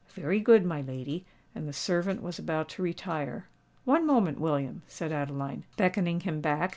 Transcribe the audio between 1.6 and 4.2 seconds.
the servant was about to retire. "One